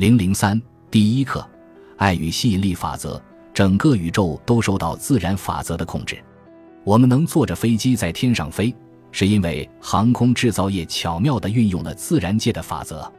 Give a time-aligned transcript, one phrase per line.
[0.00, 0.58] 零零三
[0.90, 1.46] 第一课：
[1.98, 3.22] 爱与吸引力法则。
[3.52, 6.18] 整个宇宙都受到自然法则的控制。
[6.84, 8.74] 我们能坐着飞机在天上飞，
[9.12, 13.12] 是因为航空制造业巧妙地运用了自然界的法则。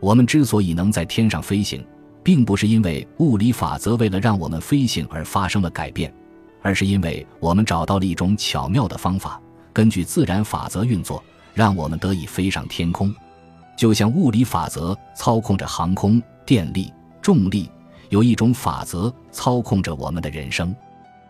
[0.00, 1.82] 我们之所以能在天上飞行，
[2.22, 6.12] 并不是因为物理法则为了让我们飞行而发生了改变，
[6.60, 9.40] 而是因为我们找到了一种巧妙的方法，
[9.72, 11.24] 根据自然法则运作，
[11.54, 13.14] 让我们得以飞上天空。
[13.78, 16.92] 就像物理法则操控着航空、电力、
[17.22, 17.70] 重力，
[18.08, 20.74] 有一种法则操控着我们的人生。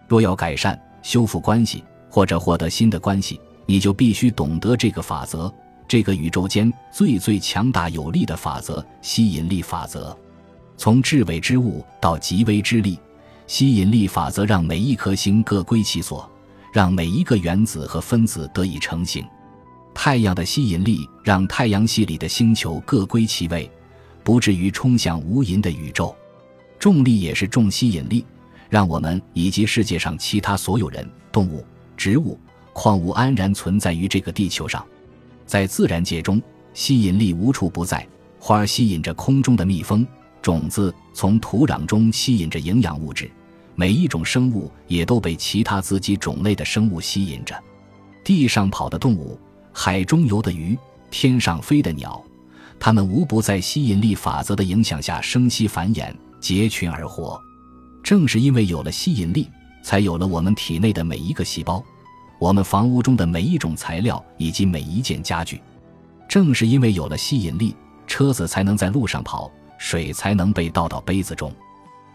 [0.08, 5.52] 若要改善、修复关系或者获得新的关系，你就必须懂得这个法则，
[5.86, 10.16] 这个宇宙间最最强大有力的法则——吸引力法则。
[10.78, 12.98] 从至微之物到极微之力，
[13.46, 16.26] 吸引力法则让每一颗星各归其所，
[16.72, 19.22] 让每一个原子和分子得以成型。
[20.00, 23.68] 太阳的吸引力让太阳系里的星球各归其位，
[24.22, 26.14] 不至于冲向无垠的宇宙。
[26.78, 28.24] 重力也是重吸引力，
[28.70, 32.38] 让我们以及世界上其他所有人、动物、植物、
[32.72, 34.86] 矿物安然存在于这个地球上。
[35.44, 36.40] 在自然界中，
[36.74, 38.06] 吸引力无处不在。
[38.38, 40.06] 花吸引着空中的蜜蜂，
[40.40, 43.28] 种子从土壤中吸引着营养物质，
[43.74, 47.60] 每一种生物也都被其他自己种类的生物吸引着。
[48.22, 49.36] 地上跑的动物。
[49.80, 50.76] 海中游的鱼，
[51.08, 52.20] 天上飞的鸟，
[52.80, 57.40] 它们无不在吸引力法则的影响下生息繁衍、结群而活。
[58.02, 59.48] 正是因为有了吸引力，
[59.84, 61.80] 才有了我们体内的每一个细胞，
[62.40, 65.62] 我们房屋中的每一种材料以及每一件家具。
[66.28, 69.48] 正是因为有了吸引力，车子才能在路上跑，
[69.78, 71.54] 水才能被倒到杯子中。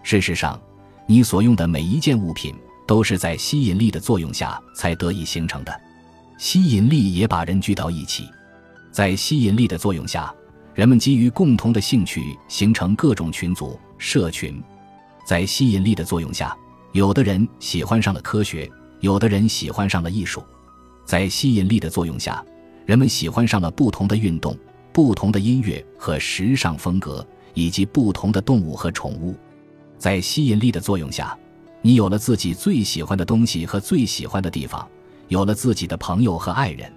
[0.03, 0.59] 事实上，
[1.07, 2.53] 你所用的每一件物品
[2.85, 5.73] 都是在吸引力的作用下才得以形成的。
[6.37, 8.29] 吸引力也把人聚到一起，
[8.91, 10.33] 在吸引力的作用下，
[10.73, 14.61] 人们基于共同的兴趣形成各种群组、社群。
[15.25, 16.55] 在吸引力的作用下，
[16.91, 20.43] 有的人喜欢上了科学，有的人喜欢上了艺术。
[21.05, 22.43] 在吸引力的作用下，
[22.85, 24.57] 人们喜欢上了不同的运动、
[24.91, 29.35] 不同的音乐和时尚风格，以及不同的动物和宠物。
[29.97, 31.37] 在吸引力的作用下，
[31.81, 34.85] 你有了自己最喜欢的东西和最喜欢的地方。
[35.33, 36.93] 有了自己的朋友和爱人，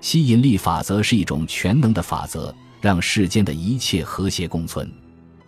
[0.00, 4.90] 吸引力法则是一种全能的法则，让世间的一切和谐共存。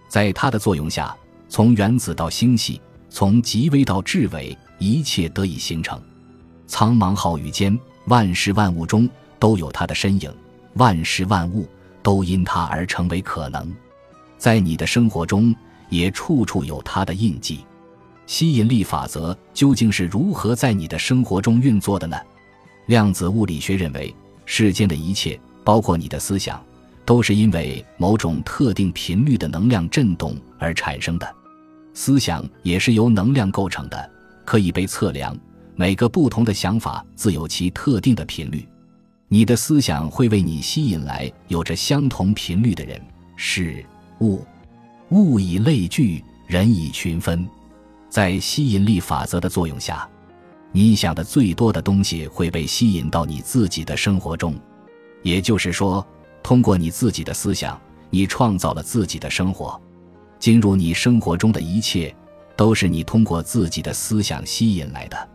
[0.08, 1.16] 在它的作用下，
[1.48, 5.98] 从原子到星系，从极微到至微，一切得以形成。
[6.66, 7.76] 苍茫浩宇间，
[8.08, 9.08] 万事万物中
[9.38, 10.30] 都有它的身影，
[10.74, 11.66] 万事万物
[12.02, 13.74] 都因它而成为可能。
[14.36, 15.56] 在你的生活中，
[15.88, 17.64] 也处处有它的印记。
[18.28, 22.14] 吸引力法则究竟是如何在你的生活中运作的呢？
[22.84, 26.62] 量子物理学认为，世间的一切，包括你的思想，
[27.06, 31.34] 都是因为某种特定频率的能量振动而产生的。
[31.94, 34.10] 思想也是由能量构成的，
[34.44, 35.34] 可以被测量。
[35.74, 38.68] 每个不同的想法自有其特定的频率。
[39.28, 43.00] 你的思想会为你吸引来有着相同频率的人、
[43.36, 43.82] 事、
[44.20, 44.44] 物。
[45.08, 47.48] 物以类聚，人以群分。
[48.08, 50.08] 在吸引力法则的作用下，
[50.72, 54.54] 你想的最多的东西会被吸引到你自己的生活中。
[55.22, 56.06] 也就是说，
[56.42, 57.78] 通过你自己的思想，
[58.10, 59.80] 你创造了自己的生活。
[60.38, 62.14] 进入你生活中的一切，
[62.56, 65.28] 都是你通过自己的思想吸引来的。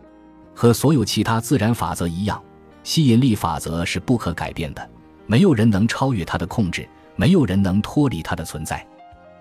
[0.54, 2.42] 和所有其他自然法则一样，
[2.82, 4.90] 吸引力法则是不可改变的，
[5.26, 8.84] 没有人能超越它的控制，没有人能脱离它的存在。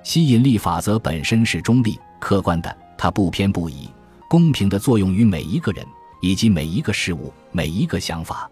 [0.03, 2.77] 吸引力法则本身是中立、客观的。
[3.03, 3.89] 它不偏不倚，
[4.29, 5.85] 公平地作用于每一个人
[6.21, 8.49] 以及每一个事物、每一个想法。